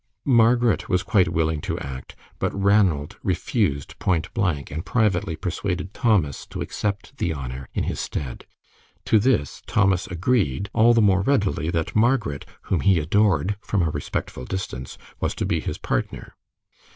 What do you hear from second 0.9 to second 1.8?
quite willing to